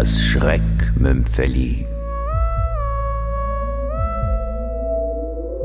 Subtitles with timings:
[0.00, 1.84] Das Schreckmümpfeli.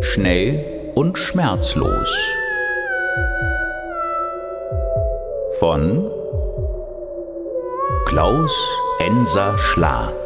[0.02, 0.65] Schnell
[0.96, 2.17] und schmerzlos.
[5.60, 6.10] Von
[8.08, 8.51] Klaus
[9.01, 10.22] Enser Schlag.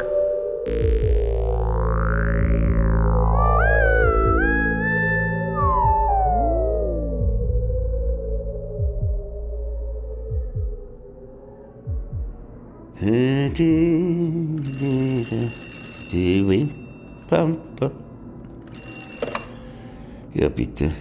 [20.33, 20.91] Ja, bitte.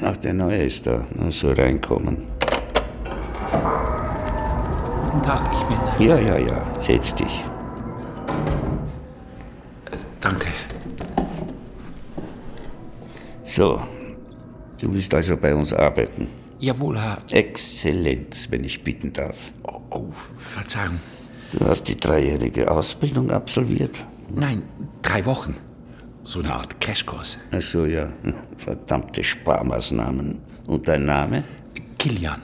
[0.00, 1.08] Ach, der Neue ist da.
[1.14, 2.18] Na, so reinkommen.
[5.10, 6.08] Guten Tag, ich bin.
[6.08, 6.80] Ja, ja, ja.
[6.80, 7.44] Setz dich.
[10.20, 10.48] Danke.
[13.42, 13.82] So.
[14.80, 16.28] Du willst also bei uns arbeiten.
[16.60, 17.18] Jawohl, Herr.
[17.30, 19.50] Exzellenz, wenn ich bitten darf.
[19.64, 20.06] Oh, oh,
[20.38, 21.00] Verzeihung.
[21.52, 24.04] Du hast die dreijährige Ausbildung absolviert?
[24.34, 24.62] Nein,
[25.02, 25.54] drei Wochen.
[26.22, 27.38] So eine Art Crashkurs.
[27.50, 28.12] Ach so, ja.
[28.56, 30.38] Verdammte Sparmaßnahmen.
[30.66, 31.44] Und dein Name?
[31.98, 32.40] Kilian.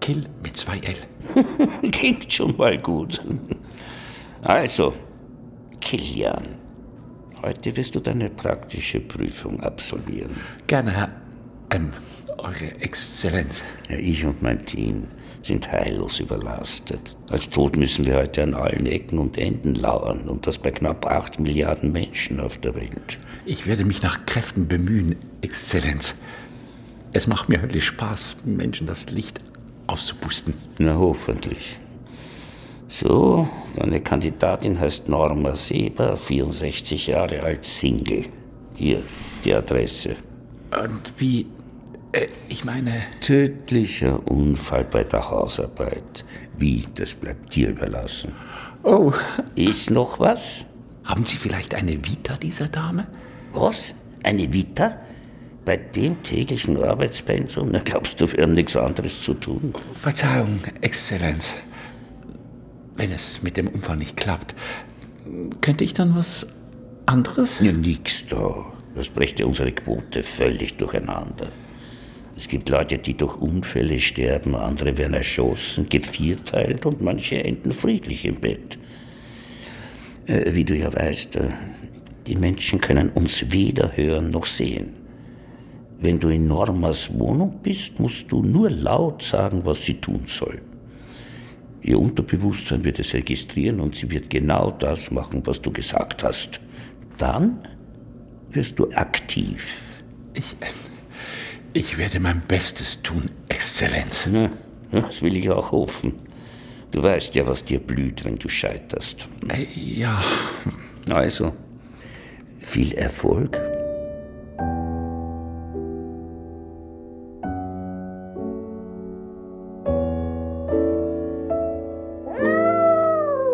[0.00, 1.90] Kill mit zwei L.
[1.90, 3.20] Klingt schon mal gut.
[4.42, 4.94] Also,
[5.80, 6.44] Kilian.
[7.42, 10.30] Heute wirst du deine praktische Prüfung absolvieren.
[10.66, 11.08] Gerne, Herr.
[11.70, 11.90] Ähm,
[12.38, 13.62] Eure Exzellenz.
[13.88, 15.08] Ja, ich und mein Team
[15.42, 17.16] sind heillos überlastet.
[17.30, 21.06] Als Tod müssen wir heute an allen Ecken und Enden lauern und das bei knapp
[21.06, 23.18] acht Milliarden Menschen auf der Welt.
[23.44, 26.16] Ich werde mich nach Kräften bemühen, Exzellenz.
[27.12, 29.40] Es macht mir höllisch Spaß, Menschen das Licht
[29.86, 30.54] auszupusten.
[30.78, 31.78] Na, hoffentlich.
[32.88, 38.24] So, deine Kandidatin heißt Norma Seber, 64 Jahre alt, Single.
[38.74, 39.02] Hier,
[39.44, 40.16] die Adresse.
[40.70, 41.46] Und wie
[42.14, 43.02] äh, ich meine.
[43.20, 46.24] Tödlicher Unfall bei der Hausarbeit.
[46.56, 48.32] Wie, das bleibt dir überlassen.
[48.82, 49.12] Oh.
[49.54, 50.64] Ist noch was?
[51.04, 53.06] Haben Sie vielleicht eine Vita dieser Dame?
[53.52, 53.94] Was?
[54.22, 54.98] Eine Vita?
[55.64, 57.70] Bei dem täglichen Arbeitspensum?
[57.72, 59.74] Na, glaubst du, wir haben nichts anderes zu tun?
[59.94, 61.54] Verzeihung, Exzellenz.
[62.96, 64.54] Wenn es mit dem Unfall nicht klappt,
[65.60, 66.46] könnte ich dann was
[67.06, 67.60] anderes?
[67.60, 68.66] Ja, nix da.
[68.94, 71.50] Das brächte unsere Quote völlig durcheinander.
[72.36, 78.24] Es gibt Leute, die durch Unfälle sterben, andere werden erschossen, gevierteilt und manche enden friedlich
[78.24, 78.78] im Bett.
[80.26, 81.48] Äh, wie du ja weißt, äh,
[82.26, 84.94] die Menschen können uns weder hören noch sehen.
[86.00, 90.60] Wenn du in Normas Wohnung bist, musst du nur laut sagen, was sie tun soll.
[91.82, 96.60] Ihr Unterbewusstsein wird es registrieren und sie wird genau das machen, was du gesagt hast.
[97.18, 97.58] Dann
[98.50, 100.02] wirst du aktiv.
[100.32, 100.56] Ich,
[101.74, 104.28] ich werde mein Bestes tun, Exzellenz.
[104.32, 104.50] Ja,
[104.92, 106.14] das will ich auch hoffen.
[106.92, 109.28] Du weißt ja, was dir blüht, wenn du scheiterst.
[109.48, 110.22] Äh, ja.
[111.10, 111.52] Also,
[112.60, 113.60] viel Erfolg.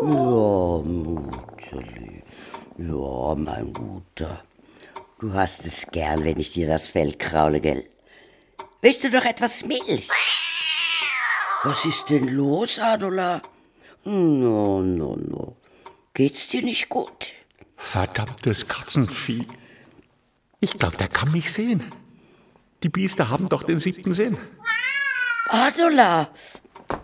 [0.03, 2.23] Ja, Mutterli.
[2.77, 4.43] Ja, mein Guter.
[5.19, 7.85] Du hast es gern, wenn ich dir das Fell kraule, gell?
[8.83, 10.09] Willst du noch etwas Milch?
[11.65, 13.43] Was ist denn los, Adola?
[14.05, 15.57] No, no, no.
[16.15, 17.33] Geht's dir nicht gut?
[17.77, 19.47] Verdammtes Katzenvieh.
[20.61, 21.85] Ich glaube, der kann mich sehen.
[22.83, 24.39] Die Biester haben doch den siebten Sinn.
[25.49, 26.31] Adola!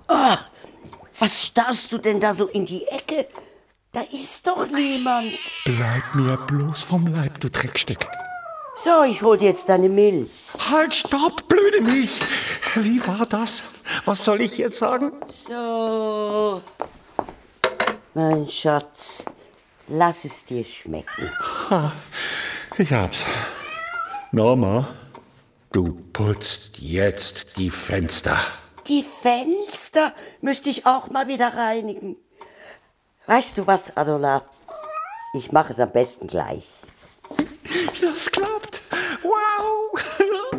[0.08, 0.36] Oh,
[1.18, 3.28] was starrst du denn da so in die Ecke?
[3.92, 5.32] Da ist doch niemand.
[5.64, 8.06] Bleib mir bloß vom Leib, du Dreckstück.
[8.76, 10.30] So, ich hol dir jetzt deine Milch.
[10.70, 12.20] Halt, stopp, blöde Milch.
[12.74, 13.62] Wie war das?
[14.04, 15.12] Was soll ich jetzt sagen?
[15.26, 16.62] So.
[18.14, 19.24] Mein Schatz,
[19.88, 21.30] lass es dir schmecken.
[21.70, 21.92] Ha,
[22.78, 23.24] ich hab's.
[24.32, 24.88] Norma,
[25.72, 28.38] du putzt jetzt die Fenster.
[28.86, 32.16] Die Fenster müsste ich auch mal wieder reinigen.
[33.26, 34.42] Weißt du was, Adola?
[35.34, 36.66] Ich mache es am besten gleich.
[38.00, 38.80] Das klappt.
[39.22, 40.55] Wow.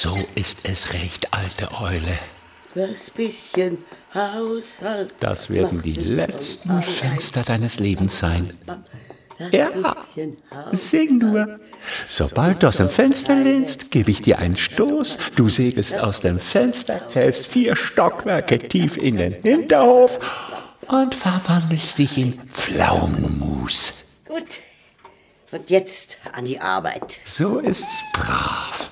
[0.00, 2.16] So ist es recht, alte Eule.
[2.72, 3.78] Das bisschen
[4.14, 5.12] Haushalt.
[5.18, 8.56] Das werden die letzten Fenster deines Lebens sein.
[9.50, 9.70] Ja,
[10.70, 11.58] sing nur.
[12.06, 15.18] Sobald du aus dem Fenster lehnst, gebe ich dir einen Stoß.
[15.34, 20.20] Du segelst aus dem Fenster, fällst vier Stockwerke tief in den Hinterhof
[20.86, 24.04] und verwandelst dich in Pflaumenmus.
[24.28, 24.60] Gut.
[25.50, 27.18] Und jetzt an die Arbeit.
[27.24, 28.90] So ist's brav.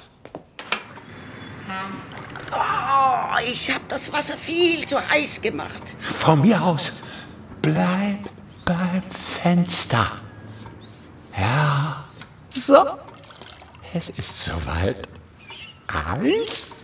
[2.52, 5.96] Oh, Oh, ich habe das Wasser viel zu heiß gemacht.
[6.00, 7.00] Von mir aus.
[7.62, 8.28] Bleib
[8.64, 10.12] beim Fenster.
[11.38, 12.04] Ja.
[12.50, 12.84] So.
[13.94, 15.08] Es ist soweit.
[15.87, 16.78] Eins,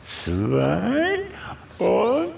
[0.00, 1.20] zwei
[1.78, 2.32] und.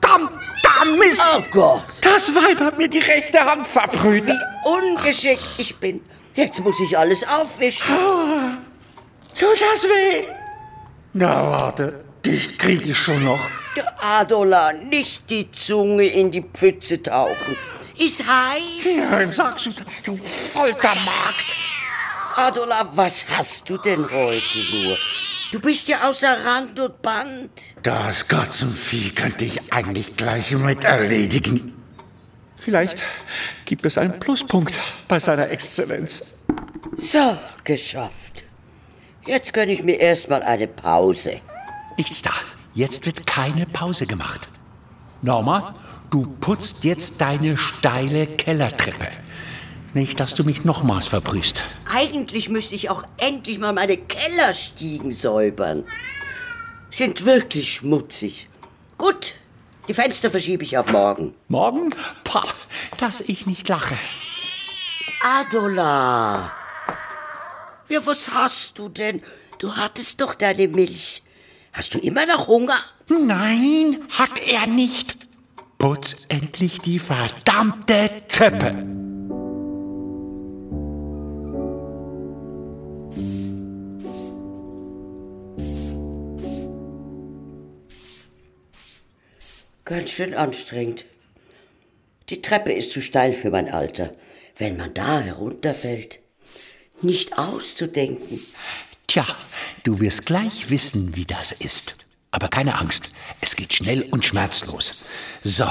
[0.00, 1.22] Verdammter Mist!
[1.36, 4.26] Oh Gott, Das Weib hat mir die rechte Hand verbrüht.
[4.26, 6.00] wie ungeschickt ich bin.
[6.34, 7.94] Jetzt muss ich alles aufwischen.
[9.38, 10.26] Tut das weh?
[11.12, 12.04] Na, warte.
[12.24, 13.46] Dich krieg ich schon noch.
[14.00, 17.56] Adola, nicht die Zunge in die Pfütze tauchen.
[17.96, 18.84] Ist heiß.
[18.84, 21.44] Ja, wem sagst du das, du Foltermagd?
[22.36, 24.96] Adola, was hast du denn heute nur?
[25.52, 27.50] Du bist ja außer Rand und Band.
[27.82, 31.74] Das Katzenvieh könnte ich eigentlich gleich mit erledigen.
[32.56, 32.98] Vielleicht
[33.64, 34.74] gibt es einen Pluspunkt
[35.06, 36.34] bei seiner Exzellenz.
[36.96, 38.44] So, geschafft.
[39.28, 41.42] Jetzt gönne ich mir erstmal eine Pause.
[41.98, 42.30] Nichts da.
[42.72, 44.48] Jetzt wird keine Pause gemacht.
[45.20, 45.74] Norma,
[46.08, 49.08] du putzt jetzt deine steile Kellertreppe.
[49.92, 51.66] Nicht, dass du mich nochmals verbrühst.
[51.94, 55.84] Eigentlich müsste ich auch endlich mal meine Kellerstiegen säubern.
[56.90, 58.48] Sind wirklich schmutzig.
[58.96, 59.34] Gut,
[59.88, 61.34] die Fenster verschiebe ich auf morgen.
[61.48, 61.90] Morgen?
[62.24, 62.44] Pah,
[62.96, 63.94] dass ich nicht lache.
[65.22, 66.50] Adola.
[67.88, 69.22] Ja, was hast du denn?
[69.58, 71.22] Du hattest doch deine Milch.
[71.72, 72.78] Hast du immer noch Hunger?
[73.08, 75.26] Nein, hat er nicht.
[75.78, 78.72] Putz endlich die verdammte Treppe.
[89.84, 91.06] Ganz schön anstrengend.
[92.28, 94.12] Die Treppe ist zu steil für mein Alter.
[94.58, 96.20] Wenn man da herunterfällt,
[97.02, 98.40] nicht auszudenken.
[99.06, 99.24] Tja,
[99.84, 101.96] du wirst gleich wissen, wie das ist.
[102.30, 105.04] Aber keine Angst, es geht schnell und schmerzlos.
[105.42, 105.64] So,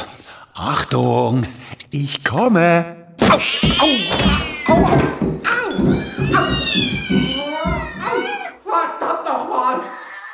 [0.53, 1.45] Achtung,
[1.91, 3.13] ich komme.
[3.21, 3.41] Au, au,
[4.67, 5.67] au, au.
[8.63, 9.81] Verdammt nochmal!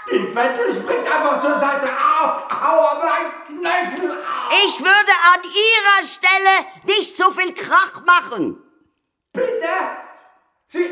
[0.10, 1.88] Die Wette springt einfach zur Seite.
[1.88, 4.12] Au, aua, mein Knöchel!
[4.12, 4.66] Au.
[4.66, 8.58] Ich würde an ihrer Stelle nicht so viel Krach machen.
[9.34, 10.03] Bitte?
[10.74, 10.90] Sie.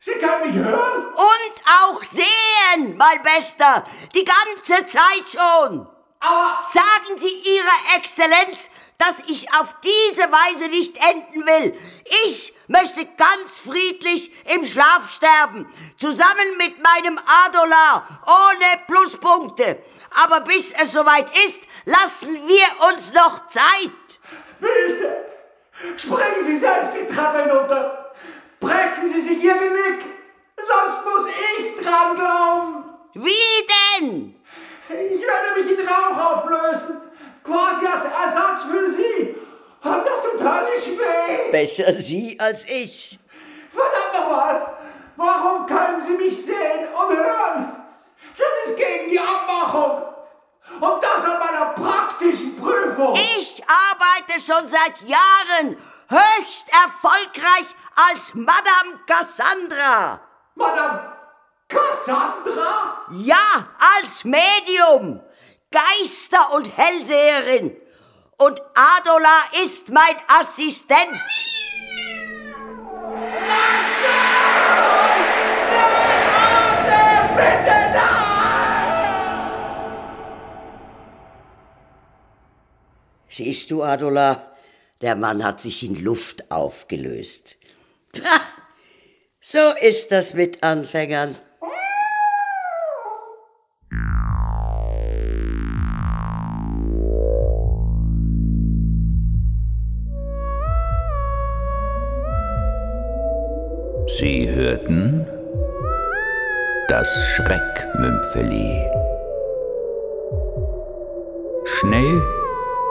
[0.00, 1.06] Sie können mich hören?
[1.06, 3.86] Und auch sehen, mein Bester,
[4.16, 5.86] die ganze Zeit schon.
[6.18, 6.60] Aua!
[6.64, 11.78] Sagen Sie Ihrer Exzellenz, dass ich auf diese Weise nicht enden will.
[12.26, 17.16] Ich möchte ganz friedlich im Schlaf sterben, zusammen mit meinem
[17.46, 19.80] Adolar, ohne Pluspunkte.
[20.20, 24.20] Aber bis es soweit ist, lassen wir uns noch Zeit.
[24.58, 25.29] Bitte!
[25.96, 28.12] Springen Sie selbst die Treppe hinunter!
[28.60, 30.04] Brechen Sie sich Ihr Genick!
[30.56, 32.84] Sonst muss ich dran glauben!
[33.14, 33.66] Wie
[34.04, 34.34] denn?
[34.88, 37.00] Ich werde mich in Rauch auflösen!
[37.42, 39.34] Quasi als Ersatz für Sie!
[39.82, 41.50] Und das tut höllisch weh!
[41.50, 43.18] Besser Sie als ich.
[43.70, 44.76] Verdammt nochmal!
[45.16, 47.76] Warum können Sie mich sehen und hören?
[48.36, 50.02] Das ist gegen die Abmachung!
[50.78, 53.14] Und das an meiner praktischen Prüfung!
[53.14, 53.62] Ich
[54.30, 55.76] arbeite schon seit Jahren
[56.08, 57.66] höchst erfolgreich
[58.10, 60.20] als Madame Cassandra.
[60.54, 61.12] Madame
[61.68, 63.06] Cassandra?
[63.10, 65.20] Ja, als Medium,
[65.70, 67.76] Geister- und Hellseherin.
[68.38, 71.20] Und Adola ist mein Assistent.
[83.30, 84.52] Siehst du, Adola,
[85.00, 87.56] der Mann hat sich in Luft aufgelöst.
[88.12, 88.40] Pah,
[89.40, 91.36] so ist das mit Anfängern.
[104.06, 105.24] Sie hörten
[106.88, 108.84] das Schreckmümpfeli.
[111.64, 112.39] Schnell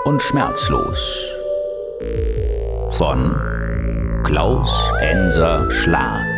[0.10, 1.24] und schmerzlos
[2.90, 3.40] von
[4.24, 6.29] Klaus Enser Schlag.